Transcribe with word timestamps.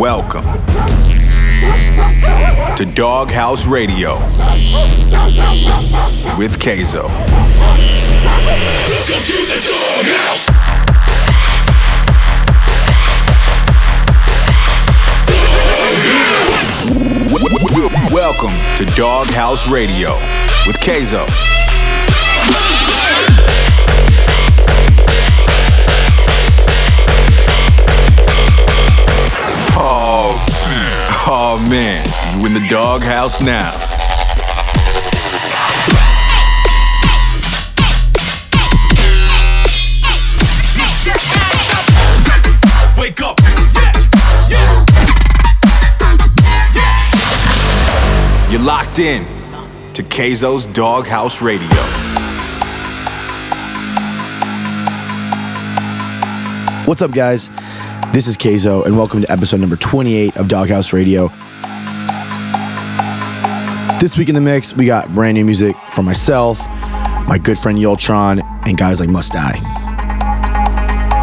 Welcome 0.00 0.44
to 2.76 2.86
Doghouse 2.94 3.66
Radio 3.66 4.14
with 6.38 6.58
Kayzo. 6.58 7.06
Welcome 8.88 9.22
to 9.26 9.36
the 9.44 9.60
Doghouse. 9.68 10.48
Welcome 18.10 18.56
to 18.78 18.86
Doghouse 18.96 19.68
Radio 19.70 20.14
with 20.66 20.76
Kayzo. 20.76 21.59
Oh 31.32 31.64
man, 31.70 32.04
you 32.36 32.46
in 32.46 32.54
the 32.54 32.66
doghouse 32.68 33.40
now. 33.40 33.70
Wake 43.00 43.22
up. 43.22 43.38
You're 48.50 48.60
locked 48.60 48.98
in 48.98 49.24
to 49.94 50.02
Kayzo's 50.02 50.66
Doghouse 50.66 51.40
Radio. 51.40 51.68
What's 56.86 57.02
up, 57.02 57.12
guys? 57.12 57.50
This 58.12 58.26
is 58.26 58.36
Kayzo, 58.36 58.84
and 58.86 58.96
welcome 58.96 59.20
to 59.20 59.30
episode 59.30 59.60
number 59.60 59.76
28 59.76 60.36
of 60.36 60.48
Doghouse 60.48 60.92
Radio. 60.92 61.28
This 64.00 64.16
week 64.18 64.28
in 64.28 64.34
the 64.34 64.40
mix, 64.40 64.74
we 64.74 64.84
got 64.84 65.14
brand 65.14 65.36
new 65.36 65.44
music 65.44 65.76
from 65.92 66.06
myself, 66.06 66.58
my 67.28 67.38
good 67.40 67.56
friend 67.56 67.78
Yultron, 67.78 68.42
and 68.66 68.76
guys 68.76 68.98
like 68.98 69.08
Must 69.08 69.32
Die. 69.32 69.60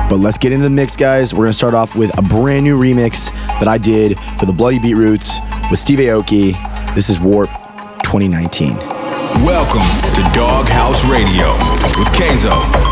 But 0.10 0.20
let's 0.20 0.38
get 0.38 0.54
into 0.54 0.64
the 0.64 0.70
mix, 0.70 0.96
guys. 0.96 1.34
We're 1.34 1.44
gonna 1.44 1.52
start 1.52 1.74
off 1.74 1.94
with 1.94 2.18
a 2.18 2.22
brand 2.22 2.64
new 2.64 2.80
remix 2.80 3.32
that 3.60 3.68
I 3.68 3.78
did 3.78 4.18
for 4.40 4.46
the 4.46 4.54
Bloody 4.54 4.80
Beetroots 4.80 5.40
with 5.70 5.80
Steve 5.82 6.00
Aoki. 6.00 6.54
This 6.96 7.10
is 7.10 7.20
Warp 7.20 7.50
2019. 8.04 8.78
Welcome 9.44 9.82
to 10.16 10.22
Doghouse 10.34 11.04
Radio 11.12 11.52
with 12.00 12.08
Kayzo. 12.16 12.87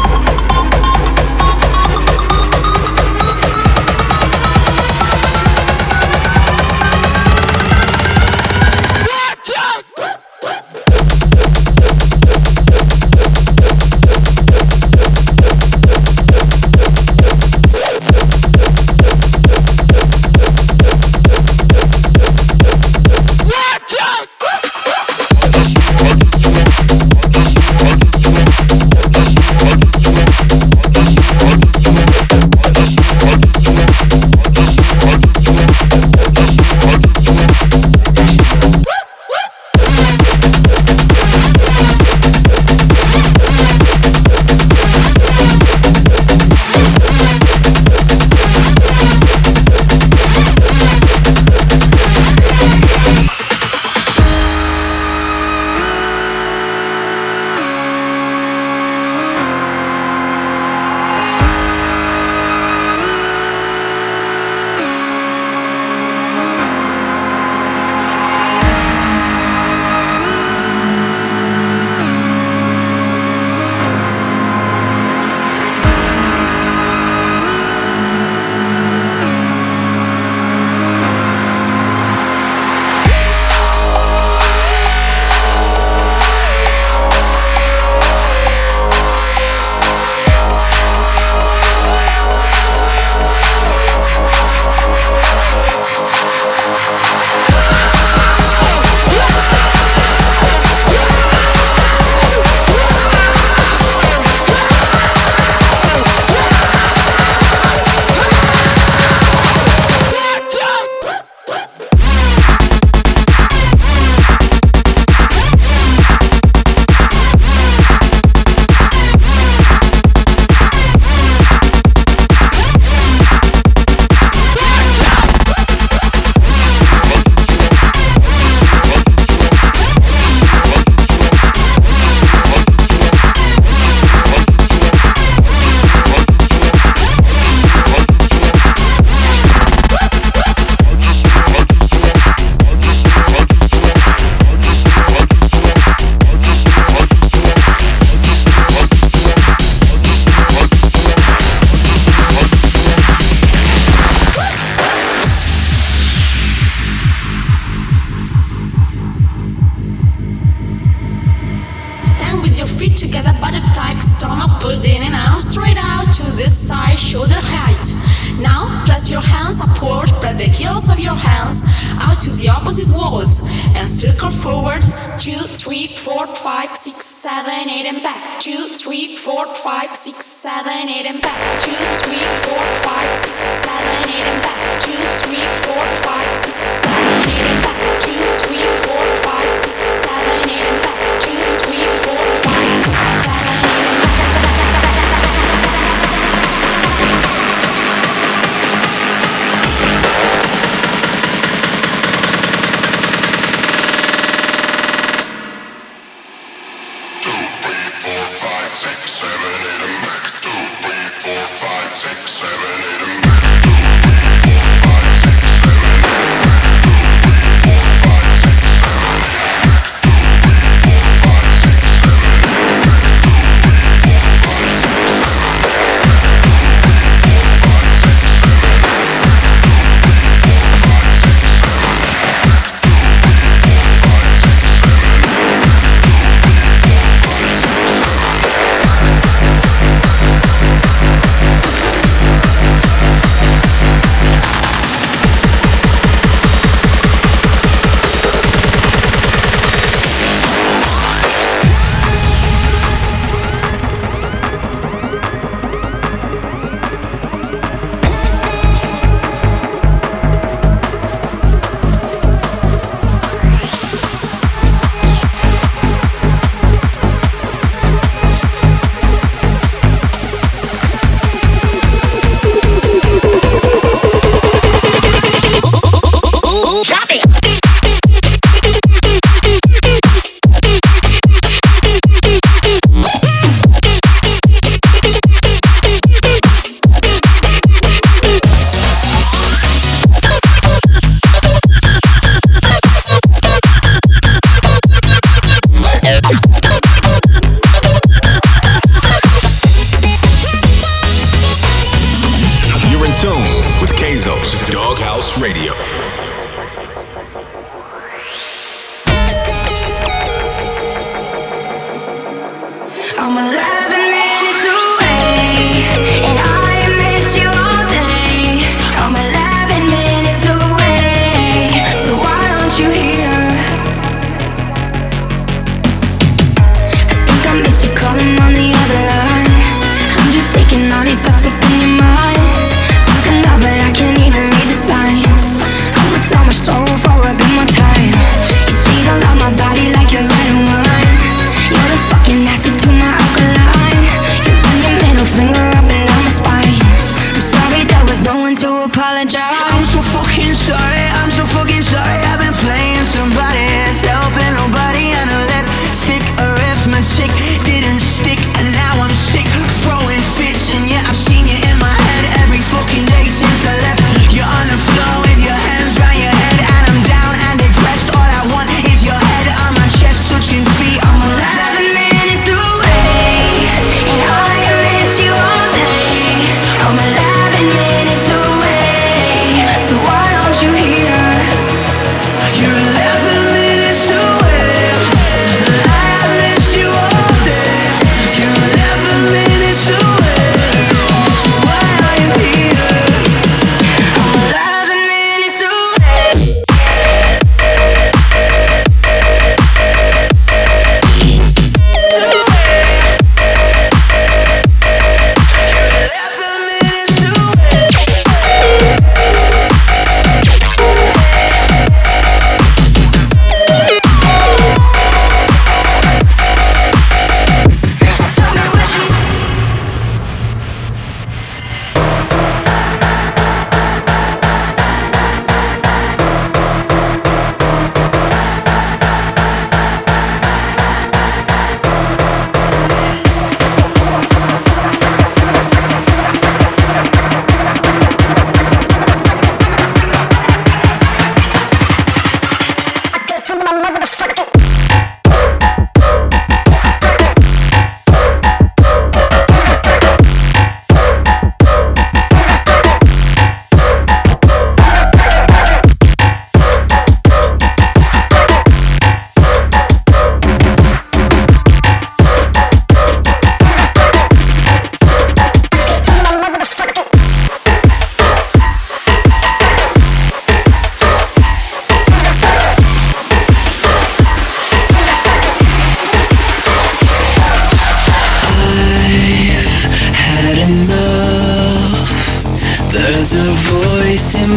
Six, 180.66 181.35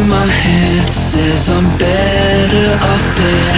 my 0.07 0.27
head 0.27 0.89
says 0.91 1.49
I'm 1.51 1.67
better 1.79 2.69
off 2.85 3.17
dead. 3.17 3.58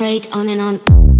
Straight 0.00 0.34
on 0.34 0.48
and 0.48 0.62
on. 0.62 1.19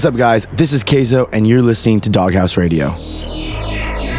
What's 0.00 0.06
up, 0.06 0.16
guys? 0.16 0.46
This 0.46 0.72
is 0.72 0.82
Kayzo, 0.82 1.28
and 1.30 1.46
you're 1.46 1.60
listening 1.60 2.00
to 2.00 2.08
Doghouse 2.08 2.56
Radio. 2.56 2.94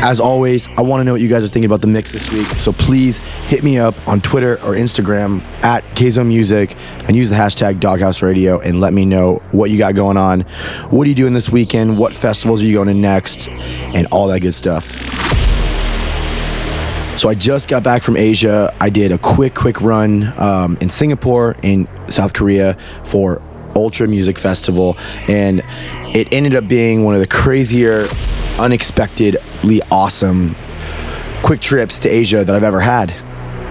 As 0.04 0.20
always, 0.20 0.68
I 0.78 0.82
want 0.82 1.00
to 1.00 1.04
know 1.04 1.14
what 1.14 1.22
you 1.22 1.28
guys 1.28 1.44
are 1.44 1.48
thinking 1.48 1.66
about 1.66 1.82
the 1.82 1.88
mix 1.88 2.12
this 2.12 2.32
week. 2.32 2.46
So 2.60 2.72
please 2.72 3.18
hit 3.48 3.64
me 3.64 3.80
up 3.80 3.96
on 4.08 4.22
Twitter 4.22 4.58
or 4.58 4.76
Instagram 4.76 5.42
at 5.64 5.84
Kayzo 5.96 6.24
Music 6.24 6.78
and 7.08 7.16
use 7.16 7.32
the 7.32 7.36
hashtag 7.36 7.80
Doghouse 7.80 8.22
Radio 8.22 8.60
and 8.60 8.80
let 8.80 8.94
me 8.94 9.06
know 9.06 9.42
what 9.50 9.72
you 9.72 9.80
got 9.80 9.96
going 9.96 10.18
on. 10.18 10.42
What 10.92 11.08
are 11.08 11.10
you 11.10 11.16
doing 11.16 11.34
this 11.34 11.50
weekend? 11.50 11.98
What 11.98 12.14
festivals 12.14 12.62
are 12.62 12.66
you 12.66 12.76
going 12.76 12.88
to 12.90 12.94
next? 12.94 13.48
And 13.48 14.06
all 14.12 14.28
that 14.28 14.42
good 14.42 14.54
stuff. 14.54 14.86
So 17.18 17.28
I 17.28 17.34
just 17.34 17.68
got 17.68 17.82
back 17.82 18.04
from 18.04 18.18
Asia. 18.18 18.72
I 18.80 18.92
did 18.92 19.12
a 19.12 19.18
quick, 19.18 19.56
quick 19.56 19.82
run 19.82 20.32
um, 20.40 20.78
in 20.80 20.90
Singapore, 20.90 21.56
in 21.64 21.88
South 22.08 22.34
Korea 22.34 22.78
for 23.04 23.42
Ultra 23.76 24.08
Music 24.08 24.38
Festival, 24.38 24.98
and 25.28 25.62
it 26.16 26.28
ended 26.32 26.56
up 26.56 26.68
being 26.68 27.04
one 27.04 27.16
of 27.16 27.22
the 27.22 27.28
crazier, 27.28 28.08
unexpectedly 28.60 29.82
awesome 29.92 30.56
quick 31.44 31.60
trips 31.60 32.00
to 32.00 32.10
Asia 32.10 32.46
that 32.46 32.56
I've 32.56 32.64
ever 32.64 32.80
had. 32.80 33.14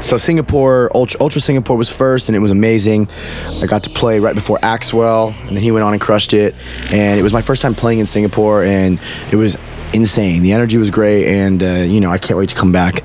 So 0.03 0.17
Singapore, 0.17 0.91
Ultra, 0.95 1.21
Ultra 1.21 1.41
Singapore 1.41 1.77
was 1.77 1.91
first, 1.91 2.29
and 2.29 2.37
it 2.37 2.41
was 2.41 2.51
amazing. 2.51 3.09
I 3.61 3.67
got 3.67 3.83
to 3.85 3.91
play 3.91 4.19
right 4.19 4.35
before 4.35 4.59
Axwell, 4.59 5.35
and 5.47 5.57
then 5.57 5.63
he 5.63 5.71
went 5.71 5.85
on 5.85 5.93
and 5.93 6.01
crushed 6.01 6.33
it. 6.33 6.55
And 6.93 7.21
it 7.21 7.23
was 7.23 7.33
my 7.33 7.43
first 7.43 7.61
time 7.61 7.75
playing 7.75 7.99
in 7.99 8.07
Singapore, 8.07 8.65
and 8.65 8.99
it 9.31 9.37
was 9.37 9.59
insane. 9.93 10.43
The 10.43 10.53
energy 10.53 10.79
was 10.79 10.91
great, 10.91 11.27
and 11.27 11.63
uh, 11.63 11.67
you 11.67 12.01
know 12.01 12.11
I 12.11 12.19
can't 12.19 12.39
wait 12.39 12.49
to 12.49 12.55
come 12.55 12.73
back. 12.73 13.05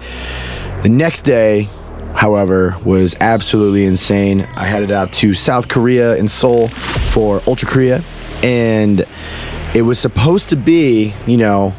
The 0.83 0.89
next 0.89 1.21
day, 1.21 1.67
however, 2.15 2.75
was 2.85 3.15
absolutely 3.19 3.85
insane. 3.85 4.41
I 4.55 4.65
headed 4.65 4.91
out 4.91 5.11
to 5.13 5.33
South 5.33 5.67
Korea 5.67 6.15
in 6.15 6.27
Seoul 6.27 6.69
for 6.69 7.41
Ultra 7.45 7.67
Korea, 7.67 8.03
and 8.41 9.05
it 9.75 9.83
was 9.83 9.99
supposed 9.99 10.49
to 10.49 10.55
be, 10.55 11.13
you 11.27 11.37
know, 11.37 11.73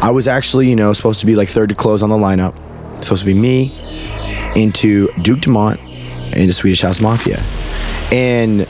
I 0.00 0.10
was 0.10 0.28
actually, 0.28 0.68
you 0.68 0.76
know, 0.76 0.92
supposed 0.92 1.20
to 1.20 1.26
be 1.26 1.34
like 1.34 1.48
third 1.48 1.70
to 1.70 1.74
close 1.74 2.02
on 2.02 2.10
the 2.10 2.16
lineup. 2.16 2.54
supposed 3.02 3.22
to 3.22 3.26
be 3.26 3.34
me 3.34 3.76
into 4.54 5.08
Duke 5.22 5.40
Dumont 5.40 5.80
into 6.32 6.52
Swedish 6.52 6.82
House 6.82 7.00
Mafia. 7.00 7.42
And 8.12 8.60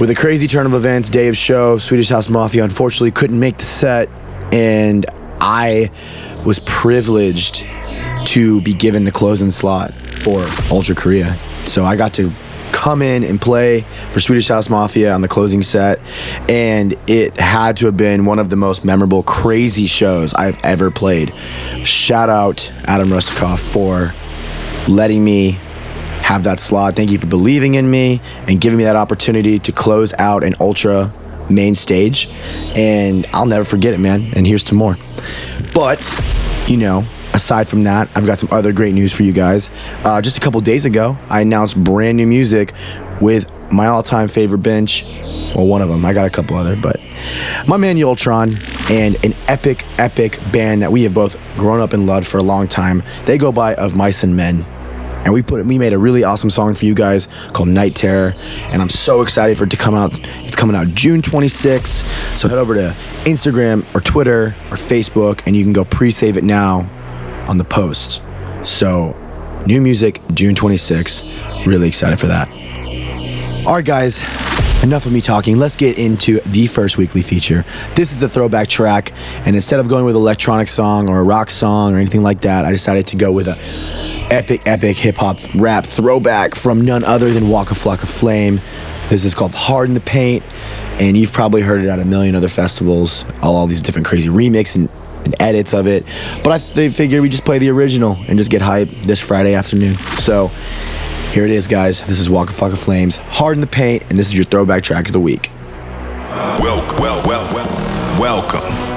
with 0.00 0.10
a 0.10 0.14
crazy 0.14 0.46
turn 0.46 0.66
of 0.66 0.74
events, 0.74 1.08
day 1.08 1.28
of 1.28 1.36
show, 1.36 1.78
Swedish 1.78 2.08
House 2.08 2.28
Mafia 2.28 2.64
unfortunately 2.64 3.10
couldn't 3.10 3.38
make 3.38 3.58
the 3.58 3.64
set, 3.64 4.08
and 4.52 5.06
I 5.40 5.90
was 6.46 6.58
privileged 6.60 7.66
to 8.26 8.60
be 8.62 8.72
given 8.72 9.04
the 9.04 9.12
closing 9.12 9.50
slot 9.50 9.92
for 10.22 10.46
Ultra 10.70 10.94
Korea. 10.94 11.38
So 11.66 11.84
I 11.84 11.96
got 11.96 12.14
to 12.14 12.32
come 12.72 13.02
in 13.02 13.24
and 13.24 13.40
play 13.40 13.84
for 14.12 14.20
Swedish 14.20 14.48
House 14.48 14.68
Mafia 14.68 15.12
on 15.12 15.20
the 15.20 15.28
closing 15.28 15.62
set, 15.62 16.00
and 16.48 16.94
it 17.06 17.38
had 17.38 17.76
to 17.78 17.86
have 17.86 17.96
been 17.96 18.24
one 18.24 18.38
of 18.38 18.50
the 18.50 18.56
most 18.56 18.84
memorable, 18.84 19.22
crazy 19.22 19.86
shows 19.86 20.34
I've 20.34 20.62
ever 20.64 20.90
played. 20.90 21.34
Shout 21.84 22.28
out 22.28 22.70
Adam 22.84 23.08
Russakoff 23.08 23.58
for 23.58 24.14
letting 24.86 25.24
me 25.24 25.58
have 26.22 26.42
that 26.44 26.60
slot. 26.60 26.94
Thank 26.94 27.10
you 27.10 27.18
for 27.18 27.26
believing 27.26 27.74
in 27.74 27.90
me 27.90 28.20
and 28.46 28.60
giving 28.60 28.76
me 28.76 28.84
that 28.84 28.96
opportunity 28.96 29.58
to 29.60 29.72
close 29.72 30.12
out 30.14 30.44
an 30.44 30.54
ultra 30.60 31.10
main 31.50 31.74
stage. 31.74 32.28
And 32.76 33.26
I'll 33.32 33.46
never 33.46 33.64
forget 33.64 33.94
it, 33.94 33.98
man. 33.98 34.32
And 34.34 34.46
here's 34.46 34.64
to 34.64 34.74
more. 34.74 34.98
But, 35.74 36.00
you 36.66 36.76
know, 36.76 37.04
aside 37.38 37.68
from 37.68 37.82
that, 37.82 38.10
I've 38.16 38.26
got 38.26 38.38
some 38.38 38.48
other 38.50 38.72
great 38.72 38.94
news 38.94 39.12
for 39.12 39.22
you 39.22 39.32
guys. 39.32 39.70
Uh, 40.04 40.20
just 40.20 40.36
a 40.36 40.40
couple 40.40 40.60
days 40.60 40.84
ago, 40.84 41.16
I 41.30 41.40
announced 41.42 41.82
brand 41.82 42.16
new 42.16 42.26
music 42.26 42.74
with 43.20 43.48
my 43.72 43.86
all 43.86 44.02
time 44.02 44.28
favorite 44.28 44.58
bench. 44.58 45.04
Well, 45.54 45.66
one 45.66 45.80
of 45.80 45.88
them. 45.88 46.04
I 46.04 46.12
got 46.12 46.26
a 46.26 46.30
couple 46.30 46.56
other, 46.56 46.76
but 46.76 47.00
my 47.66 47.76
man 47.76 47.96
Yultron 47.96 48.58
and 48.90 49.24
an 49.24 49.34
epic, 49.46 49.84
epic 49.98 50.40
band 50.52 50.82
that 50.82 50.90
we 50.90 51.04
have 51.04 51.14
both 51.14 51.36
grown 51.56 51.80
up 51.80 51.92
and 51.92 52.06
loved 52.06 52.26
for 52.26 52.38
a 52.38 52.42
long 52.42 52.66
time. 52.66 53.02
They 53.24 53.38
go 53.38 53.52
by 53.52 53.74
Of 53.76 53.94
Mice 53.94 54.24
and 54.24 54.36
Men 54.36 54.64
and 55.24 55.32
we 55.32 55.42
put 55.42 55.64
we 55.64 55.78
made 55.78 55.92
a 55.92 55.98
really 55.98 56.24
awesome 56.24 56.50
song 56.50 56.74
for 56.74 56.86
you 56.86 56.94
guys 56.94 57.28
called 57.52 57.68
Night 57.68 57.94
Terror, 57.94 58.34
and 58.72 58.80
I'm 58.80 58.88
so 58.88 59.20
excited 59.22 59.58
for 59.58 59.64
it 59.64 59.70
to 59.70 59.76
come 59.76 59.94
out. 59.94 60.12
It's 60.44 60.56
coming 60.56 60.74
out 60.74 60.88
June 60.88 61.22
26th, 61.22 62.36
so 62.36 62.48
head 62.48 62.58
over 62.58 62.74
to 62.74 62.96
Instagram 63.24 63.84
or 63.94 64.00
Twitter 64.00 64.54
or 64.70 64.76
Facebook, 64.76 65.42
and 65.44 65.56
you 65.56 65.64
can 65.64 65.72
go 65.72 65.84
pre-save 65.84 66.36
it 66.36 66.44
now 66.44 66.88
on 67.48 67.58
the 67.58 67.64
post. 67.64 68.22
So, 68.62 69.16
new 69.66 69.80
music 69.80 70.20
June 70.34 70.54
26th. 70.54 71.66
Really 71.66 71.88
excited 71.88 72.18
for 72.18 72.26
that. 72.26 72.48
All 73.66 73.74
right, 73.74 73.84
guys. 73.84 74.22
Enough 74.82 75.06
of 75.06 75.12
me 75.12 75.20
talking. 75.20 75.58
Let's 75.58 75.74
get 75.74 75.98
into 75.98 76.40
the 76.42 76.68
first 76.68 76.96
weekly 76.96 77.20
feature. 77.20 77.64
This 77.96 78.12
is 78.12 78.22
a 78.22 78.28
throwback 78.28 78.68
track, 78.68 79.12
and 79.44 79.56
instead 79.56 79.80
of 79.80 79.88
going 79.88 80.04
with 80.04 80.14
electronic 80.14 80.68
song 80.68 81.08
or 81.08 81.18
a 81.18 81.22
rock 81.24 81.50
song 81.50 81.94
or 81.94 81.98
anything 81.98 82.22
like 82.22 82.42
that, 82.42 82.64
I 82.64 82.70
decided 82.70 83.08
to 83.08 83.16
go 83.16 83.32
with 83.32 83.48
a 83.48 83.58
epic, 84.30 84.62
epic 84.66 84.96
hip 84.96 85.16
hop 85.16 85.38
rap 85.56 85.84
throwback 85.84 86.54
from 86.54 86.82
none 86.82 87.02
other 87.02 87.32
than 87.32 87.48
Waka 87.48 87.74
Flocka 87.74 88.06
Flame. 88.06 88.60
This 89.08 89.24
is 89.24 89.34
called 89.34 89.54
Hard 89.54 89.88
in 89.88 89.94
the 89.94 90.00
Paint, 90.00 90.44
and 91.00 91.16
you've 91.16 91.32
probably 91.32 91.62
heard 91.62 91.82
it 91.82 91.88
at 91.88 91.98
a 91.98 92.04
million 92.04 92.36
other 92.36 92.48
festivals, 92.48 93.24
all, 93.42 93.56
all 93.56 93.66
these 93.66 93.82
different 93.82 94.06
crazy 94.06 94.28
remix 94.28 94.76
and, 94.76 94.88
and 95.28 95.40
edits 95.40 95.74
of 95.74 95.86
it. 95.86 96.04
But 96.42 96.52
I 96.52 96.58
th- 96.58 96.94
figured 96.94 97.20
we 97.22 97.28
just 97.28 97.44
play 97.44 97.58
the 97.58 97.68
original 97.70 98.16
and 98.28 98.38
just 98.38 98.50
get 98.50 98.62
hype 98.62 98.88
this 99.02 99.20
Friday 99.20 99.54
afternoon. 99.54 99.94
So 100.18 100.48
here 101.32 101.44
it 101.44 101.50
is, 101.50 101.66
guys. 101.66 102.02
This 102.06 102.18
is 102.18 102.30
Waka 102.30 102.52
Flocka 102.52 102.78
Flames, 102.78 103.16
Hard 103.16 103.56
in 103.56 103.60
the 103.60 103.66
Paint, 103.66 104.04
and 104.08 104.18
this 104.18 104.28
is 104.28 104.34
your 104.34 104.44
throwback 104.44 104.82
track 104.82 105.06
of 105.06 105.12
the 105.12 105.20
week. 105.20 105.50
Welcome, 106.58 106.98
well, 106.98 107.22
well, 107.26 107.54
well, 107.54 108.20
welcome. 108.20 108.87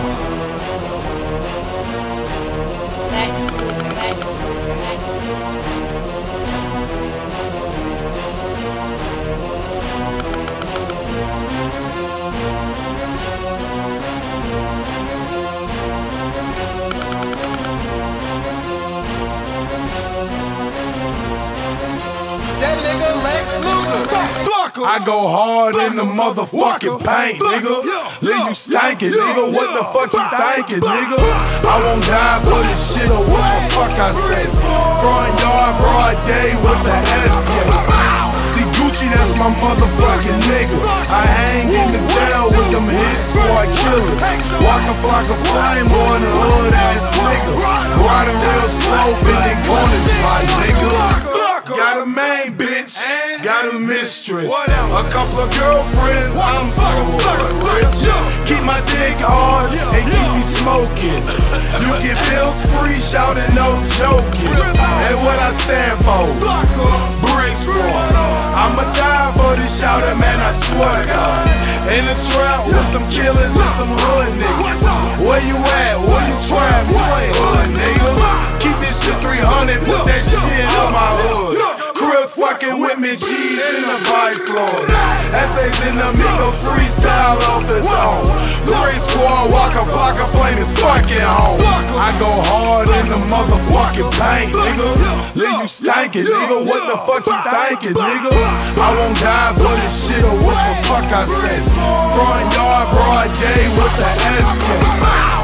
I 25.01 25.03
go 25.03 25.25
hard 25.25 25.73
in 25.81 25.97
the 25.97 26.05
motherfucking 26.05 27.01
paint, 27.01 27.41
nigga. 27.41 27.73
Leave 28.21 28.45
you 28.45 28.53
stankin', 28.53 29.09
nigga. 29.09 29.49
What 29.49 29.73
the 29.73 29.81
fuck 29.89 30.13
you 30.13 30.21
thinkin', 30.29 30.85
nigga? 30.85 31.17
I 31.65 31.81
won't 31.81 32.05
die 32.05 32.37
for 32.45 32.61
this 32.69 32.77
shit 32.77 33.09
or 33.09 33.25
what 33.25 33.41
the 33.49 33.61
fuck 33.73 33.97
I 33.97 34.13
say. 34.13 34.45
Front 35.01 35.33
yard, 35.41 35.73
broad 35.81 36.21
day 36.21 36.53
with 36.53 36.81
the 36.85 36.93
SK. 37.33 37.49
See 38.45 38.61
Gucci, 38.77 39.09
that's 39.09 39.41
my 39.41 39.49
motherfucking 39.57 40.37
nigga. 40.37 40.77
I 41.09 41.25
hang 41.49 41.65
in 41.65 41.87
the 41.89 42.01
jail 42.05 42.45
with 42.53 42.69
them 42.69 42.85
hit 42.85 43.21
squad 43.25 43.73
killers. 43.73 44.21
Walk 44.61 44.85
a 44.85 44.93
flock 45.01 45.25
of 45.33 45.39
flame 45.49 45.89
on 46.13 46.21
the 46.21 46.29
hood 46.29 46.77
ass 46.77 47.09
nigga. 47.17 47.57
Riding 48.05 48.37
real 48.37 48.69
slow, 48.69 49.17
bending 49.25 49.65
corners, 49.65 50.05
my 50.21 50.37
nigga. 50.61 51.31
Got 51.62 52.02
a 52.02 52.06
main 52.10 52.58
bitch, 52.58 52.97
got 53.45 53.69
a 53.69 53.78
mistress, 53.78 54.50
a 54.50 55.04
couple 55.13 55.45
of 55.45 55.50
girlfriends. 55.54 56.34
I'm 56.41 56.65
so 56.65 56.89
rich. 57.62 58.02
Keep 58.50 58.65
my 58.65 58.82
dick 58.82 59.21
hard 59.21 59.69
and 59.69 60.06
keep 60.10 60.30
me 60.34 60.41
smoking. 60.41 61.21
You 61.86 61.93
get 62.02 62.17
bills 62.34 62.65
free, 62.74 62.97
shouting 62.97 63.45
no 63.54 63.69
joking. 63.93 64.58
And 65.06 65.21
what 65.21 65.38
I 65.38 65.54
stand 65.54 66.02
for, 66.02 66.26
Brick 67.30 67.54
Squad. 67.54 68.10
I'ma 68.58 68.82
die 68.97 69.30
for 69.38 69.54
this 69.54 69.69
shouting, 69.78 70.17
man. 70.17 70.41
I 70.41 70.50
swear 70.58 70.89
to 70.89 71.04
God. 71.13 71.45
In 71.93 72.10
the 72.10 72.17
trap 72.17 72.65
with 72.74 72.89
some 72.89 73.06
killers 73.13 73.54
and 73.54 73.74
some 73.78 73.93
hood 74.02 74.34
niggas. 74.34 74.82
Where 75.30 75.41
you 75.45 75.58
at? 75.62 75.95
Where 76.10 76.26
you 76.26 76.38
trap? 76.41 76.89
You 76.89 76.97
ain't 76.97 77.38
hood, 77.38 77.69
nigga. 77.78 78.10
Keep 78.58 78.78
this 78.82 78.97
shit 79.02 79.17
300, 79.21 79.86
put 79.86 80.06
that 80.10 80.21
shit 80.21 80.41
on 80.41 80.93
my 80.93 81.10
fucking 82.41 82.82
with 82.82 82.97
me, 82.97 83.13
G's 83.13 83.62
in 83.62 83.86
the 83.86 83.97
vice 84.10 84.49
lord. 84.49 84.89
Essays 85.30 85.77
in 85.86 85.93
the 85.93 86.10
Migos 86.17 86.65
freestyle 86.65 87.38
off 87.54 87.69
the 87.69 87.77
dome. 87.86 88.25
Great 88.65 88.97
squad, 88.97 89.54
Waka 89.54 89.86
Flocka 89.86 90.25
Flame 90.34 90.58
is 90.58 90.73
fucking 90.73 91.21
home. 91.21 91.62
I 92.01 92.10
go 92.17 92.34
hard 92.49 92.89
in 92.89 93.06
the 93.13 93.21
motherfucking 93.30 94.10
paint, 94.17 94.58
nigga. 94.58 94.89
Leave 95.38 95.62
you 95.62 95.69
stankin', 95.69 96.25
nigga. 96.25 96.65
What 96.65 96.89
the 96.89 96.97
fuck 97.06 97.30
you 97.30 97.38
thinking, 97.45 97.93
nigga? 97.93 98.34
I 98.82 98.89
won't 98.97 99.21
die 99.21 99.54
for 99.62 99.77
this 99.77 99.93
shit 99.93 100.25
or 100.25 100.38
what 100.41 100.58
the 100.65 100.73
fuck 100.89 101.06
I 101.13 101.23
say. 101.30 101.62
Front 102.10 102.49
yard, 102.58 102.88
broad 102.89 103.30
day 103.38 103.69
with 103.77 103.93
the 104.01 104.10
SK. 104.41 105.40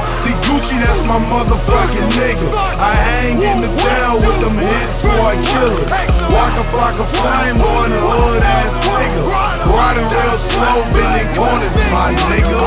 That's 0.84 1.08
my 1.10 1.18
motherfucking 1.18 2.08
nigga. 2.20 2.48
I 2.78 2.94
hang 2.94 3.38
in 3.42 3.58
the 3.58 3.70
jail 3.74 4.14
with 4.22 4.40
them 4.46 4.58
hit 4.58 4.90
squad 4.94 5.38
killers. 5.42 5.90
Waka 6.30 6.64
Flocka 6.70 7.06
Flame 7.08 7.58
on 7.58 7.90
the 7.90 8.00
hood 8.02 8.44
ass 8.44 8.86
nigga. 8.86 9.22
Riding 9.72 10.08
real 10.12 10.38
slow, 10.38 10.84
bending 10.94 11.30
corners, 11.34 11.78
my 11.90 12.10
nigga. 12.30 12.58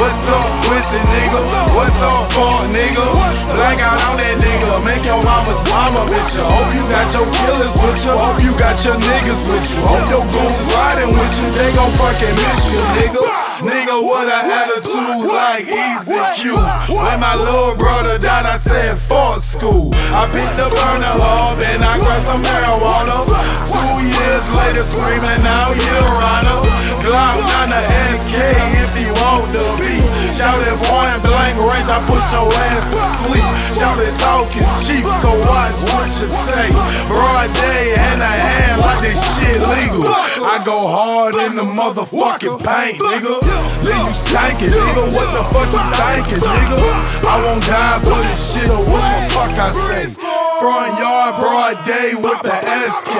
What's 0.00 0.26
up, 0.30 0.50
pussy 0.66 0.98
nigga? 0.98 1.40
What's 1.76 2.00
up, 2.02 2.26
fuck 2.34 2.66
nigga? 2.74 3.06
Black 3.54 3.78
out 3.84 4.00
on 4.10 4.16
that 4.18 4.36
nigga, 4.42 4.82
make 4.82 5.04
your 5.06 5.22
mama's 5.22 5.62
mama 5.70 6.02
bitch 6.10 6.34
you. 6.34 6.44
Hope 6.48 6.72
you 6.74 6.84
got 6.90 7.06
your 7.14 7.28
killers 7.30 7.76
with 7.78 8.00
you. 8.02 8.14
Hope 8.16 8.40
you 8.42 8.52
got 8.58 8.76
your 8.82 8.96
niggas 8.98 9.42
with 9.46 9.66
you. 9.70 9.80
Hope 9.86 10.08
your 10.10 10.24
goons 10.32 10.60
riding 10.74 11.12
with 11.12 11.34
you. 11.38 11.48
They 11.54 11.70
gon' 11.78 11.92
fucking 12.00 12.34
miss 12.34 12.72
you, 12.72 12.80
nigga. 12.98 13.43
Nigga, 13.62 14.02
what 14.02 14.26
a 14.26 14.34
attitude 14.34 15.30
like 15.30 15.62
Easy 15.62 16.18
Q. 16.34 16.56
When 16.90 17.20
my 17.20 17.36
little 17.36 17.76
brother 17.76 18.18
died, 18.18 18.46
I 18.46 18.56
said, 18.56 18.98
fuck 18.98 19.38
school. 19.38 19.90
I 20.10 20.26
picked 20.34 20.58
up 20.58 20.74
on 20.74 20.98
the 20.98 21.12
hub 21.22 21.62
and 21.62 21.82
I 21.84 22.02
grabbed 22.02 22.26
some 22.26 22.42
marijuana. 22.42 23.22
Two 23.62 24.02
years 24.02 24.46
later, 24.50 24.82
screaming 24.82 25.46
out, 25.46 25.70
you 25.70 25.98
runner. 26.18 26.58
Glock 27.06 27.46
on 27.62 27.68
the 27.70 27.82
SK 28.10 28.34
if 28.82 28.98
you 28.98 29.12
want 29.22 29.54
to. 29.54 30.03
Shout 30.34 30.66
it 30.66 30.74
point 30.82 31.20
blank 31.22 31.54
range, 31.62 31.86
I 31.86 32.02
put 32.10 32.18
your 32.34 32.50
ass 32.50 32.90
to 32.90 33.02
sleep. 33.22 33.46
Shout 33.78 34.02
it 34.02 34.14
talk 34.18 34.50
is 34.58 34.66
cheap, 34.82 35.06
so 35.22 35.30
watch 35.46 35.78
what 35.86 36.10
you 36.18 36.26
say. 36.26 36.66
Broad 37.06 37.54
day 37.54 37.94
and 37.94 38.18
a 38.18 38.34
hand 38.34 38.82
like 38.82 38.98
this 38.98 39.14
shit 39.14 39.62
legal. 39.62 40.10
I 40.42 40.58
go 40.66 40.90
hard 40.90 41.38
in 41.38 41.54
the 41.54 41.62
motherfucking 41.62 42.58
paint, 42.66 42.98
nigga. 42.98 43.38
Then 43.86 44.02
you 44.02 44.12
stank 44.12 44.58
it, 44.58 44.74
nigga. 44.74 45.06
What 45.14 45.28
the 45.38 45.42
fuck 45.54 45.70
you 45.70 45.82
thinking, 46.02 46.42
nigga? 46.42 46.82
I 47.30 47.34
won't 47.46 47.62
die 47.62 48.02
for 48.02 48.18
this 48.26 48.42
shit 48.42 48.70
or 48.74 48.82
what 48.90 49.06
the 49.06 49.20
fuck 49.30 49.54
I 49.54 49.70
say. 49.70 50.18
Front 50.58 50.98
yard, 50.98 51.38
broad 51.38 51.78
day 51.86 52.18
with 52.18 52.42
the 52.42 52.58
SK. 52.90 53.14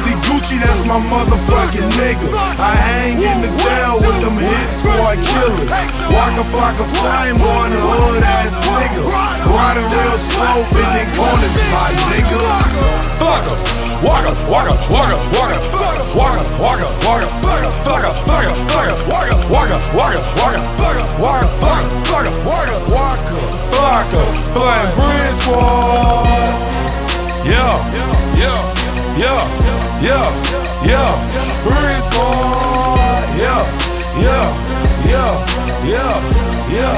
See 0.00 0.16
my 0.94 1.02
motherfucking 1.10 1.90
nigga. 1.98 2.30
I 2.62 2.70
hang 2.86 3.18
in 3.18 3.36
the 3.42 3.50
jail 3.50 3.98
with 3.98 4.14
them 4.22 4.38
hit 4.38 4.70
squad 4.70 5.18
killers. 5.18 5.66
Walk 6.14 6.38
a 6.38 6.44
flock 6.54 6.78
of 6.78 6.86
flame, 6.86 7.34
boy, 7.34 7.66
the 7.74 7.82
hood 7.82 8.22
ass 8.22 8.62
nigga. 8.62 9.02
Riding 9.50 9.90
real 9.90 10.14
slow, 10.14 10.62
bending 10.70 11.10
corners, 11.18 11.54
my 11.74 11.90
nigga. 12.14 12.38
Fuck 13.18 13.42
em. 13.42 13.58
Walk 14.06 14.22
up, 14.22 14.38
walk 14.46 14.70
up, 14.70 14.78
walk 14.86 15.10
up, 15.10 15.22
walk 15.34 15.50
up, 15.50 15.66
walk 15.74 15.98
up, 15.98 16.06
walk 16.14 16.38
up, 16.38 16.46
walk 16.62 16.78
up, 16.78 17.34
fuck 17.42 17.66
up, 17.66 17.74
fuck 17.82 18.04
up, 18.06 18.14
fuck 18.22 18.46
up, 18.46 18.54
fuck 18.62 18.86
up, 18.86 19.02
walk 19.10 19.26
up, 19.34 19.42
walk 19.50 19.74
up, 19.74 19.82
walk 19.98 20.14
up, 20.14 20.22
walk 20.38 20.54
up, 20.54 20.66
fuck 20.78 20.94
up, 20.94 21.10
walk 21.18 21.42
up, 21.42 21.50
fuck 21.58 21.82
up, 21.82 21.98
fuck 22.06 22.22
up, 22.22 22.38
walk 22.46 22.70
up, 22.70 22.86
walk 22.94 23.18
up, 23.34 23.50
fuck 23.74 24.14
up, 24.14 24.30
flying 24.54 24.94
Brick 24.94 25.34
Squad. 25.42 26.54
Yeah, 27.42 27.82
yeah, 28.38 28.62
yeah, 29.18 29.42
yeah, 30.06 30.53
yeah, 30.84 31.26
Brick 31.64 32.00
Squad. 32.00 33.24
Yeah, 33.38 33.62
yeah, 34.20 34.46
yeah, 35.08 35.32
yeah, 35.88 36.14
yeah, 36.68 36.96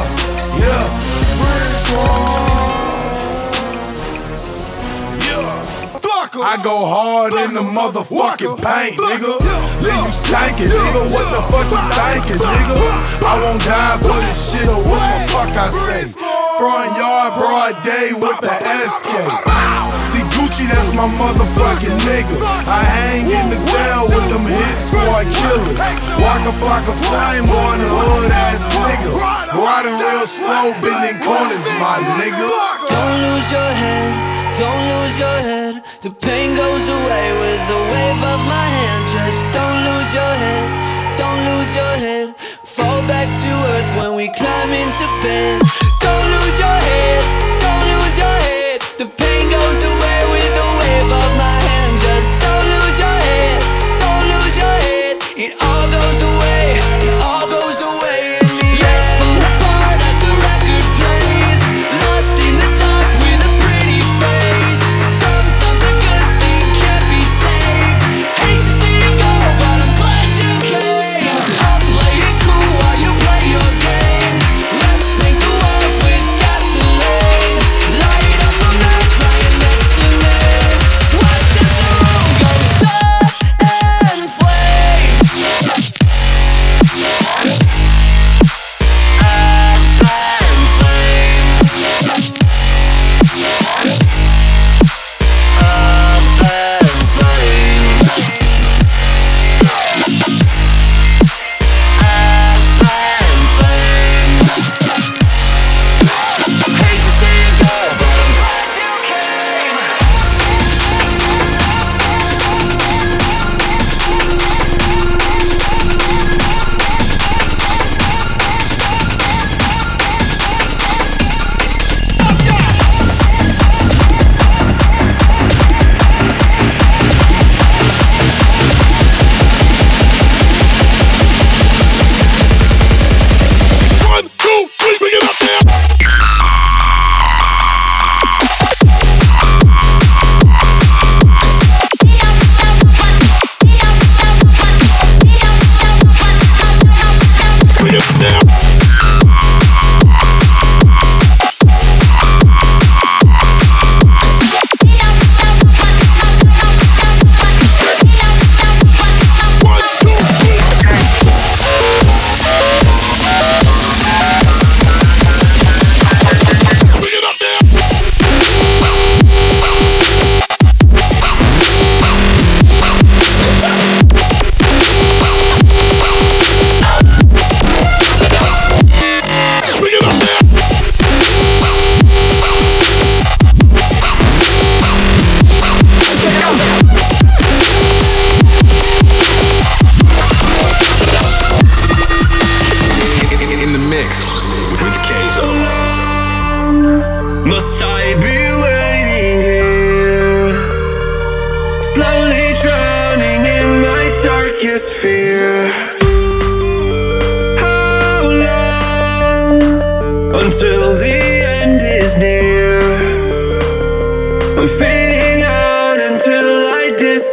yeah, 0.59 0.85
Brick 1.39 1.73
Squad. 1.85 2.66
I 6.35 6.59
go 6.59 6.83
hard 6.83 7.33
in 7.39 7.55
the 7.55 7.63
motherfucking 7.63 8.59
paint, 8.59 8.99
nigga. 8.99 9.39
Then 9.79 10.03
you 10.03 10.11
stank 10.11 10.59
it, 10.59 10.75
nigga. 10.75 11.07
What 11.15 11.27
the 11.31 11.39
fuck 11.47 11.71
you 11.71 11.79
thinking, 11.87 12.43
nigga? 12.43 12.75
I 13.23 13.39
won't 13.47 13.63
die 13.63 13.97
for 14.03 14.19
this 14.27 14.35
shit 14.35 14.67
or 14.67 14.83
what 14.91 15.07
the 15.07 15.19
fuck 15.31 15.55
I 15.55 15.71
say. 15.71 16.03
Front 16.59 16.99
yard, 16.99 17.39
broad 17.39 17.79
day 17.87 18.11
with 18.11 18.43
the 18.43 18.51
SK. 18.91 19.15
See 20.03 20.27
Gucci, 20.35 20.67
that's 20.67 20.99
my 20.99 21.07
motherfucking 21.15 21.95
nigga. 22.11 22.37
I 22.43 22.83
hang 22.99 23.31
in 23.31 23.47
the 23.47 23.59
jail 23.63 24.11
with 24.11 24.27
them 24.35 24.43
hit 24.51 24.77
squad 24.83 25.31
killers. 25.31 25.79
Waka 26.19 26.53
Flocka 26.59 26.93
Flame 27.07 27.47
on 27.47 27.79
the 27.79 27.87
hood 27.87 28.33
ass 28.35 28.67
nigga. 28.75 29.15
Riding 29.55 29.95
real 29.95 30.27
slow, 30.27 30.75
bending 30.83 31.23
corners, 31.23 31.65
my 31.79 32.03
nigga. 32.19 32.51
Don't 32.91 33.15
lose 33.23 33.49
your 33.55 33.71
head, 33.79 34.36
don't 34.59 34.85
lose 34.89 35.17
your 35.19 35.39
head. 35.49 35.75
The 36.03 36.11
pain 36.11 36.57
goes 36.57 36.85
away 36.99 37.27
with 37.43 37.61
the 37.69 37.81
wave 37.93 38.23
of 38.33 38.41
my 38.49 38.67
hand. 38.77 39.03
Just 39.13 39.43
don't 39.57 39.81
lose 39.89 40.11
your 40.21 40.35
head, 40.45 40.67
don't 41.17 41.43
lose 41.45 41.73
your 41.75 41.95
head. 42.05 42.27
Fall 42.65 43.01
back 43.09 43.29
to 43.29 43.51
earth 43.73 43.91
when 43.97 44.15
we 44.17 44.27
climb 44.33 44.71
into 44.83 45.07
bed. 45.23 45.61
Don't 46.01 46.27
lose 46.37 46.57
your 46.59 46.79
head, 46.89 47.23
don't 47.61 47.87
lose 47.93 48.17
your 48.17 48.37
head. 48.49 48.81
The 48.99 49.07
pain 49.07 49.45
goes 49.51 49.81
away 49.93 50.26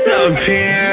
disappear. 0.06 0.93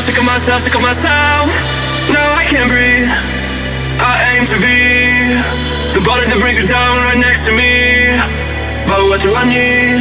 So 0.00 0.06
sick 0.06 0.18
of 0.18 0.24
myself, 0.24 0.62
sick 0.62 0.74
of 0.74 0.80
myself. 0.80 1.52
Now 2.08 2.32
I 2.32 2.48
can't 2.48 2.72
breathe. 2.72 3.12
I 4.00 4.32
aim 4.32 4.48
to 4.48 4.56
be 4.56 5.36
the 5.92 6.00
body 6.08 6.24
that 6.24 6.40
brings 6.40 6.56
you 6.56 6.64
down 6.64 7.04
right 7.04 7.20
next 7.20 7.44
to 7.44 7.52
me. 7.52 8.08
But 8.88 8.96
what 9.12 9.20
do 9.20 9.28
I 9.36 9.44
need? 9.44 10.00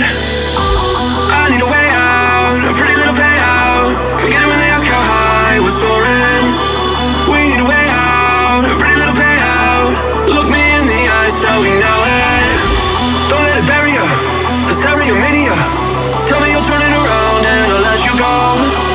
I 1.35 1.51
need 1.51 1.59
a 1.59 1.67
way 1.67 1.87
out, 1.91 2.63
a 2.63 2.71
pretty 2.79 2.95
little 2.95 3.11
payout. 3.11 3.91
Forget 4.23 4.39
it 4.39 4.47
when 4.47 4.59
they 4.63 4.71
ask 4.71 4.87
how 4.87 5.03
high 5.03 5.59
we're 5.59 5.67
soaring. 5.67 6.47
We 7.27 7.51
need 7.51 7.59
a 7.59 7.67
way 7.67 7.85
out, 7.91 8.63
a 8.71 8.79
pretty 8.79 9.03
little 9.03 9.19
payout. 9.19 9.99
Look 10.31 10.47
me 10.47 10.63
in 10.79 10.87
the 10.87 11.01
eyes 11.11 11.35
so 11.35 11.51
we 11.59 11.75
know 11.75 11.99
it. 12.07 12.47
Don't 13.27 13.43
let 13.43 13.59
it 13.59 13.67
bury 13.67 13.99
you, 13.99 14.05
hysteria 14.63 15.11
mania. 15.11 15.51
Tell 16.23 16.39
me 16.39 16.55
you'll 16.55 16.63
turn 16.63 16.79
it 16.87 16.87
around 16.87 17.43
and 17.43 17.67
I'll 17.67 17.83
let 17.83 17.99
you 18.07 18.15
go. 18.15 18.88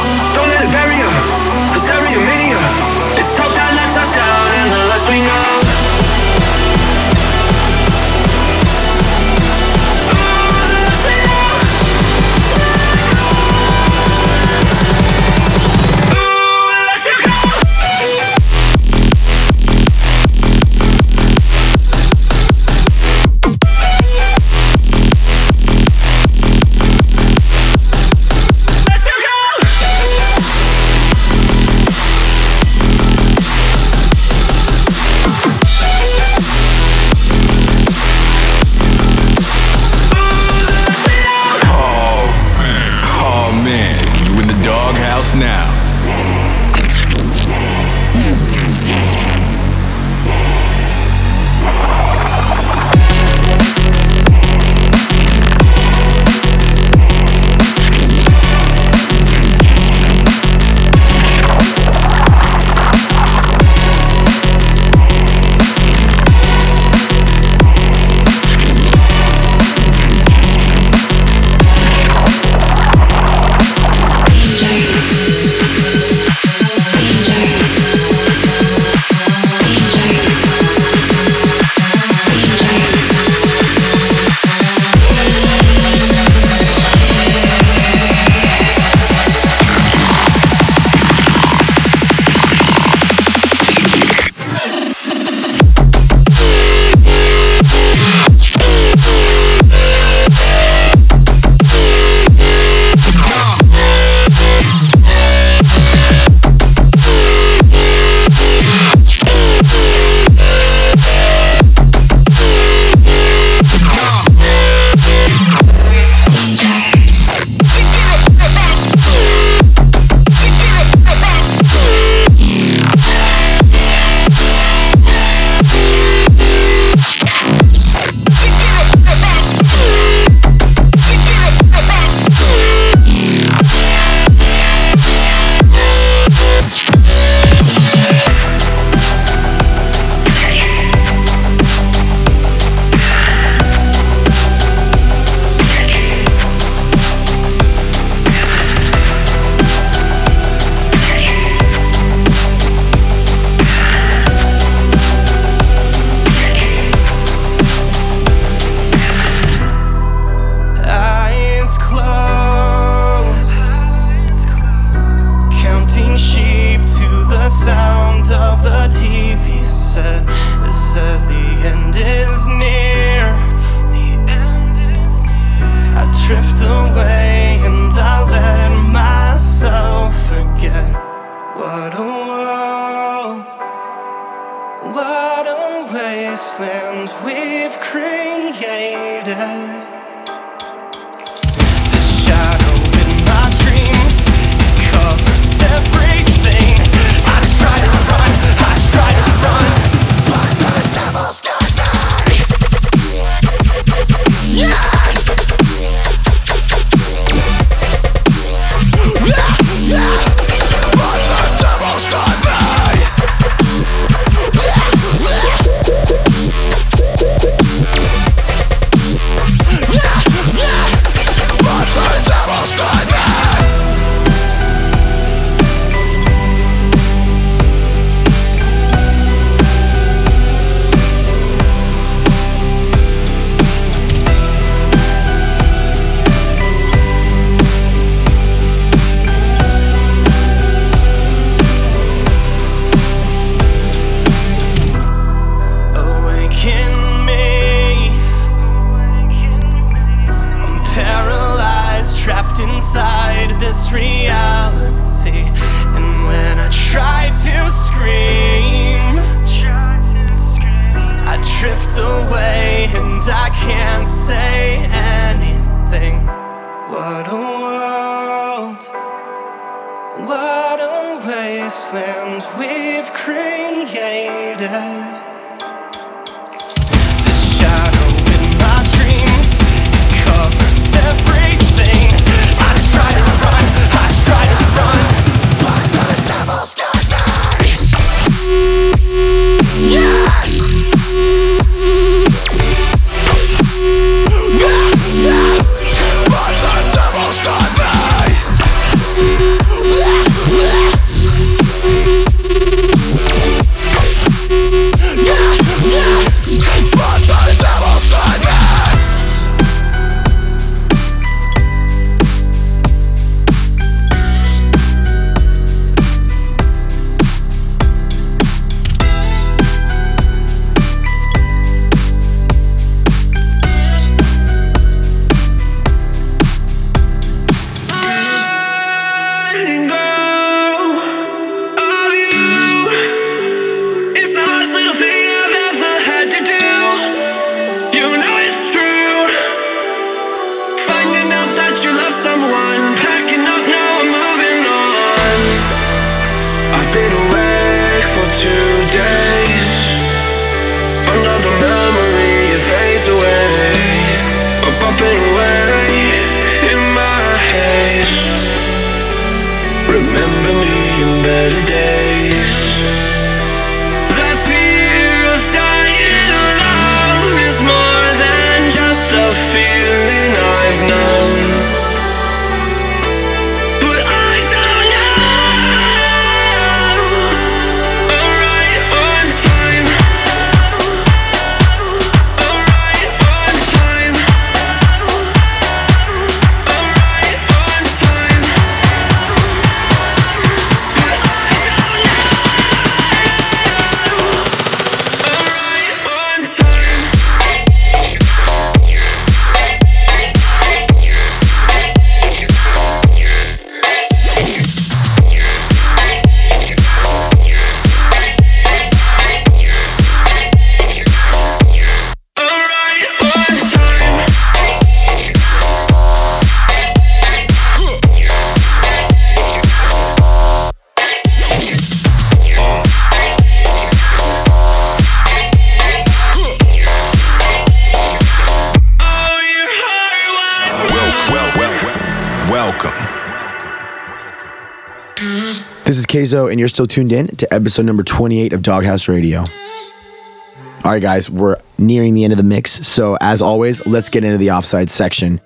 Is 436.15 436.33
and 436.33 436.61
you're 436.61 436.69
still 436.69 436.87
tuned 436.87 437.13
in 437.13 437.27
to 437.27 437.53
episode 437.53 437.87
number 437.87 438.05
28 438.05 438.53
of 438.53 438.63
Doghouse 438.63 439.09
Radio. 439.09 439.41
All 439.41 440.93
right, 440.93 441.03
guys, 441.03 441.29
we're 441.29 441.57
nearing 441.77 442.15
the 442.15 442.23
end 442.23 442.33
of 442.33 442.37
the 442.37 442.45
mix. 442.45 442.87
So, 442.87 443.19
as 443.21 443.43
always, 443.43 443.85
let's 443.85 444.09
get 444.09 444.23
into 444.23 444.39
the 444.39 444.53
offside 444.53 444.91
section. 444.91 445.41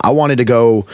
I 0.00 0.10
wanted 0.10 0.36
to 0.36 0.44
go 0.44 0.86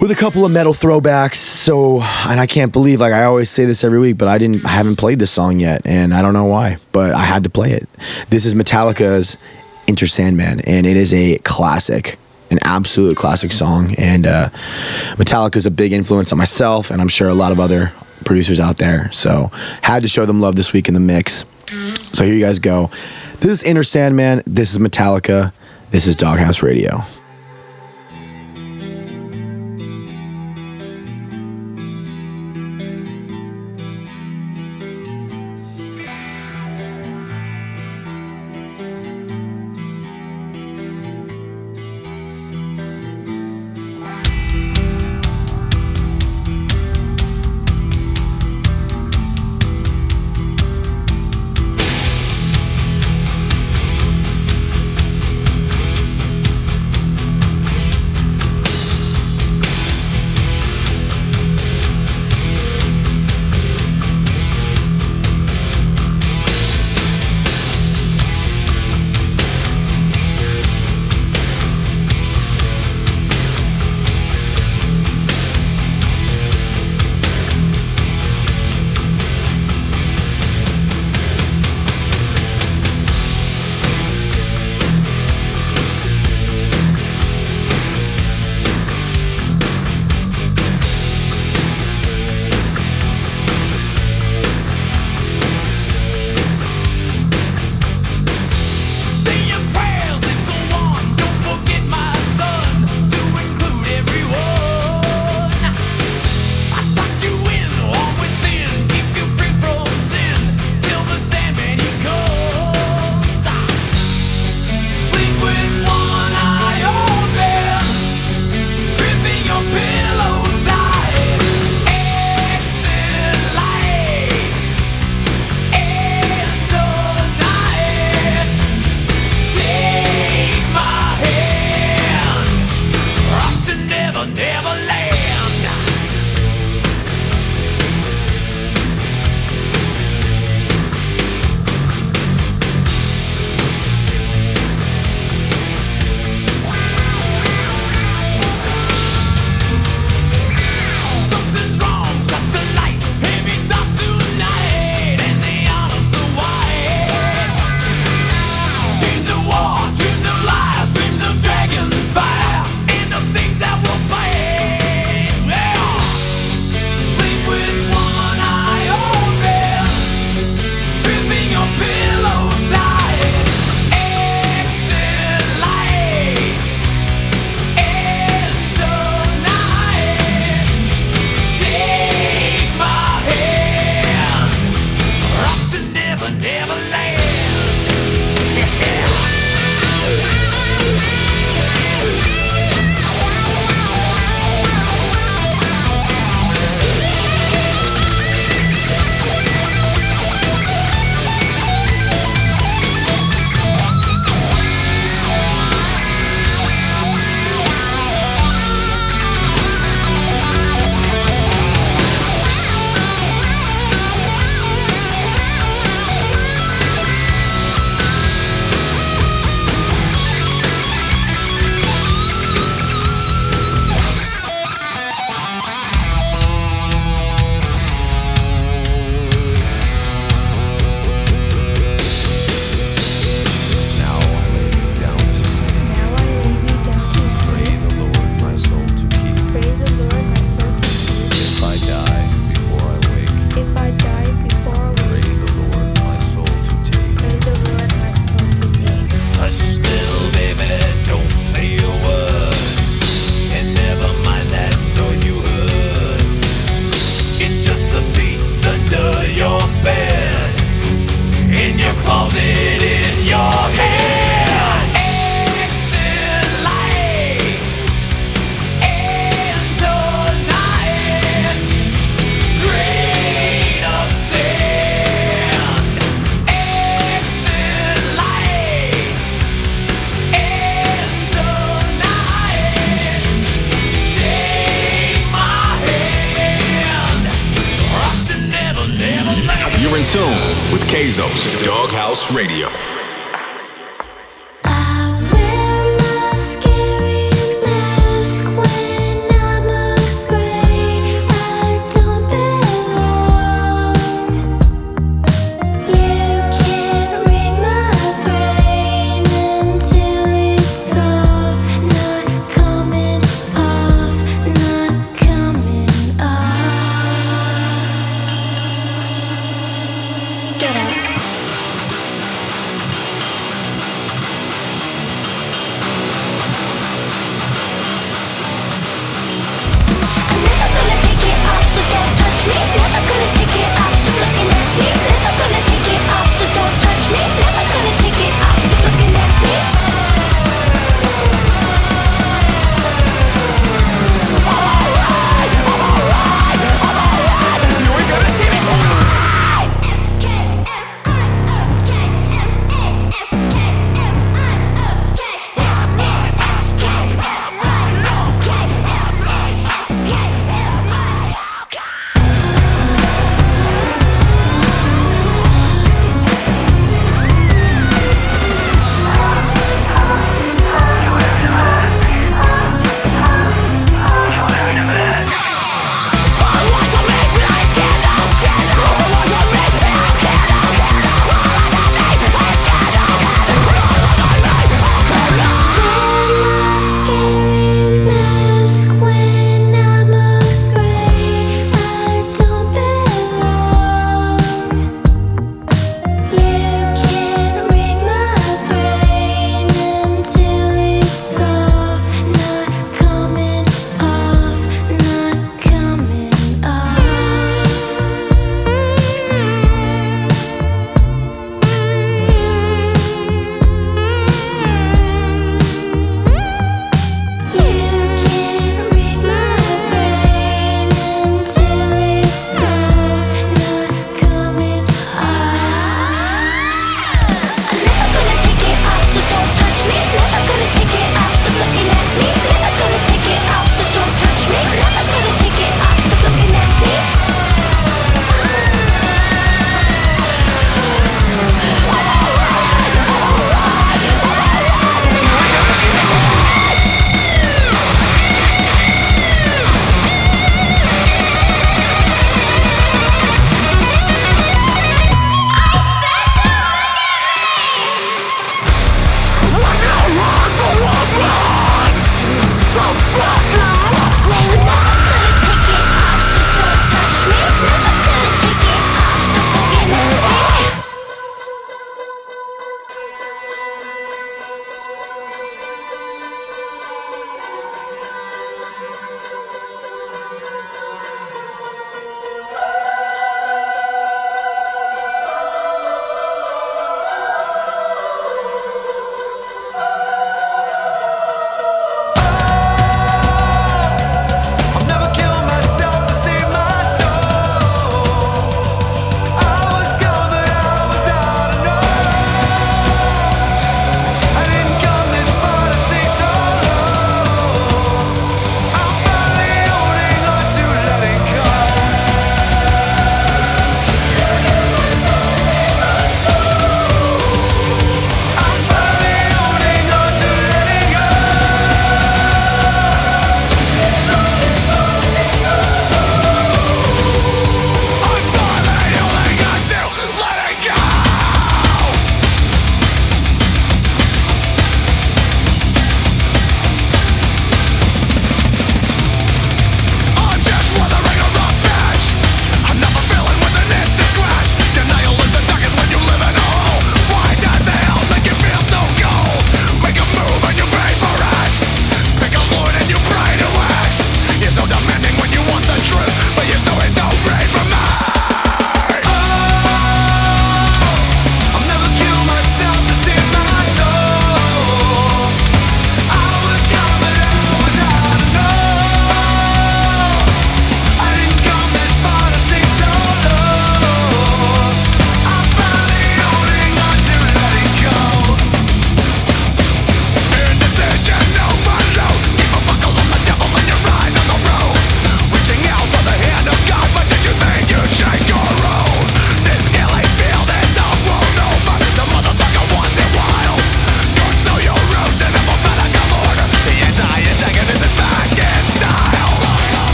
with 0.00 0.10
a 0.10 0.14
couple 0.14 0.44
of 0.44 0.52
metal 0.52 0.74
throwbacks. 0.74 1.36
So, 1.36 2.02
and 2.02 2.38
I 2.38 2.46
can't 2.46 2.74
believe, 2.74 3.00
like 3.00 3.14
I 3.14 3.24
always 3.24 3.48
say 3.48 3.64
this 3.64 3.82
every 3.82 3.98
week, 3.98 4.18
but 4.18 4.28
I 4.28 4.36
didn't, 4.36 4.66
I 4.66 4.68
haven't 4.68 4.96
played 4.96 5.18
this 5.18 5.30
song 5.30 5.58
yet, 5.58 5.80
and 5.86 6.12
I 6.12 6.20
don't 6.20 6.34
know 6.34 6.44
why, 6.44 6.76
but 6.92 7.14
I 7.14 7.24
had 7.24 7.42
to 7.44 7.50
play 7.50 7.72
it. 7.72 7.88
This 8.28 8.44
is 8.44 8.54
Metallica's 8.54 9.38
Enter 9.88 10.06
Sandman, 10.06 10.60
and 10.60 10.86
it 10.86 10.98
is 10.98 11.14
a 11.14 11.38
classic, 11.38 12.18
an 12.50 12.58
absolute 12.60 13.16
classic 13.16 13.52
song. 13.52 13.94
And 13.94 14.26
uh, 14.26 14.50
Metallica 15.14 15.56
is 15.56 15.64
a 15.64 15.70
big 15.70 15.94
influence 15.94 16.32
on 16.32 16.38
myself, 16.38 16.90
and 16.90 17.00
I'm 17.00 17.08
sure 17.08 17.30
a 17.30 17.34
lot 17.34 17.50
of 17.50 17.58
other 17.58 17.94
producers 18.26 18.60
out 18.60 18.76
there. 18.76 19.10
So, 19.12 19.50
had 19.80 20.02
to 20.02 20.08
show 20.08 20.26
them 20.26 20.40
love 20.40 20.56
this 20.56 20.74
week 20.74 20.88
in 20.88 20.94
the 20.94 21.00
mix. 21.00 21.46
So 22.12 22.24
here 22.24 22.34
you 22.34 22.44
guys 22.44 22.58
go. 22.58 22.90
This 23.40 23.60
is 23.60 23.62
Enter 23.64 23.82
Sandman. 23.82 24.42
This 24.46 24.72
is 24.72 24.78
Metallica. 24.78 25.52
This 25.90 26.06
is 26.06 26.14
Doghouse 26.16 26.62
Radio. 26.62 27.02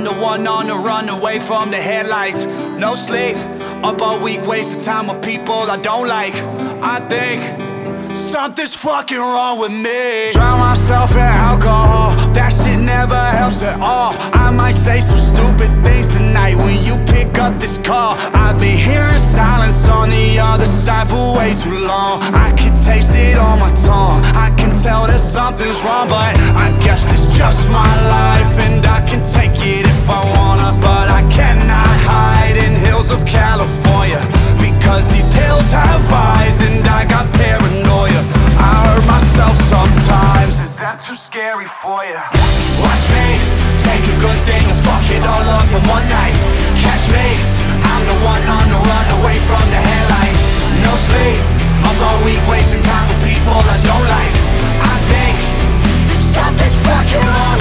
I'm 0.00 0.06
the 0.06 0.14
one 0.14 0.46
on 0.46 0.68
the 0.68 0.76
run 0.76 1.10
away 1.10 1.40
from 1.40 1.70
the 1.70 1.76
headlights. 1.76 2.46
No 2.78 2.94
sleep, 2.94 3.36
up 3.84 4.00
all 4.00 4.18
week, 4.18 4.40
wasting 4.46 4.80
time 4.80 5.08
with 5.08 5.22
people 5.22 5.52
I 5.52 5.76
don't 5.76 6.08
like. 6.08 6.32
I 6.80 7.00
think 7.06 8.16
something's 8.16 8.74
fucking 8.74 9.18
wrong 9.18 9.58
with 9.58 9.72
me. 9.72 10.32
Drown 10.32 10.58
myself 10.58 11.12
in 11.12 11.18
alcohol, 11.18 12.16
that 12.32 12.48
shit 12.48 12.80
never 12.80 13.14
helps 13.14 13.60
at 13.60 13.78
all. 13.78 14.14
I 14.32 14.50
might 14.50 14.74
say 14.74 15.02
some 15.02 15.18
stupid 15.18 15.70
things 15.84 16.14
tonight 16.14 16.56
when 16.56 16.82
you 16.82 16.96
pick 17.04 17.36
up 17.38 17.60
this 17.60 17.76
call. 17.76 18.14
I've 18.32 18.58
been 18.58 18.78
hearing 18.78 19.18
silence 19.18 19.86
on 19.86 20.08
the 20.08 20.38
other 20.38 20.66
side 20.66 21.10
for 21.10 21.36
way 21.36 21.54
too 21.54 21.78
long. 21.78 22.22
I 22.22 22.52
can 22.52 22.72
taste 22.72 23.14
it 23.14 23.36
on 23.36 23.58
my 23.58 23.70
tongue. 23.74 24.24
I 24.34 24.48
can 24.56 24.70
tell 24.82 25.06
that 25.08 25.20
something's 25.20 25.84
wrong, 25.84 26.08
but 26.08 26.34
I 26.56 26.74
guess 26.80 27.04
it's 27.12 27.36
just 27.36 27.68
my 27.68 27.92
life, 28.08 28.58
and 28.60 28.86
I 28.86 29.00
can 29.06 29.22
take 29.24 29.60
it 29.60 29.89
if 30.00 30.08
I 30.08 30.20
wanna. 30.36 30.70
But 30.80 31.06
I 31.12 31.22
cannot 31.28 31.94
hide 32.08 32.56
in 32.56 32.72
hills 32.74 33.10
of 33.10 33.20
California 33.26 34.20
because 34.56 35.04
these 35.08 35.30
hills 35.32 35.68
have 35.72 36.02
eyes, 36.08 36.60
and 36.60 36.80
I 36.88 37.04
got 37.04 37.26
paranoia. 37.36 38.22
I 38.56 38.70
hurt 38.84 39.04
myself 39.06 39.54
sometimes. 39.56 40.52
Is 40.64 40.76
that 40.80 40.96
too 41.04 41.16
scary 41.16 41.68
for 41.68 42.00
you? 42.08 42.20
Watch 42.80 43.04
me 43.12 43.26
take 43.84 44.04
a 44.14 44.16
good 44.24 44.40
thing 44.48 44.64
and 44.72 44.80
fuck 44.80 45.04
it 45.12 45.22
all 45.32 45.46
up 45.60 45.68
in 45.68 45.82
one 45.96 46.06
night. 46.08 46.36
Catch 46.80 47.04
me, 47.12 47.26
I'm 47.84 48.02
the 48.08 48.18
one 48.24 48.44
on 48.56 48.66
the 48.72 48.80
run 48.80 49.06
away 49.20 49.36
from 49.48 49.64
the 49.68 49.80
headlights. 49.80 50.42
No 50.84 50.92
sleep, 50.96 51.40
up 51.84 51.98
all 52.08 52.20
week 52.24 52.40
wasting 52.48 52.82
time 52.82 53.06
with 53.10 53.20
people 53.28 53.56
I 53.56 53.76
don't 53.84 54.06
like. 54.08 54.34
I 54.80 54.96
think 55.12 55.36
something's 56.16 56.76
fucking 56.84 57.26
wrong 57.36 57.59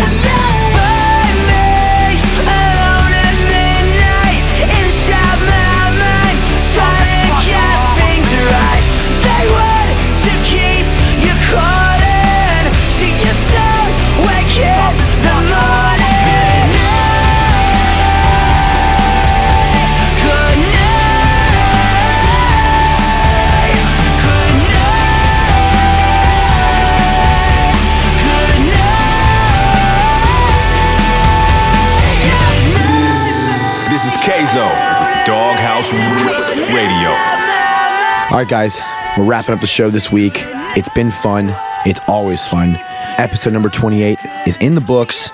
All 38.31 38.37
right, 38.37 38.47
guys, 38.47 38.77
we're 39.17 39.25
wrapping 39.25 39.55
up 39.55 39.61
the 39.61 39.65
show 39.65 39.89
this 39.89 40.11
week. 40.11 40.33
It's 40.77 40.89
been 40.89 41.09
fun. 41.09 41.51
It's 41.83 41.99
always 42.07 42.45
fun. 42.45 42.75
Episode 43.17 43.53
number 43.53 43.69
28 43.69 44.19
is 44.45 44.55
in 44.57 44.75
the 44.75 44.81
books. 44.81 45.31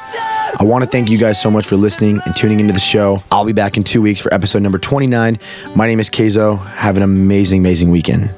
I 0.58 0.64
want 0.64 0.86
to 0.86 0.90
thank 0.90 1.10
you 1.10 1.18
guys 1.18 1.42
so 1.42 1.52
much 1.52 1.68
for 1.68 1.76
listening 1.76 2.22
and 2.26 2.34
tuning 2.38 2.62
into 2.62 2.72
the 2.72 2.80
show. 2.80 3.22
I'll 3.32 3.44
be 3.44 3.52
back 3.52 3.76
in 3.76 3.84
two 3.84 4.02
weeks 4.02 4.22
for 4.22 4.34
episode 4.34 4.62
number 4.62 4.80
29. 4.80 5.38
My 5.76 5.88
name 5.88 6.00
is 6.00 6.10
Kayzo. 6.10 6.66
Have 6.68 6.96
an 6.96 7.04
amazing, 7.04 7.60
amazing 7.60 7.90
weekend. 7.90 8.30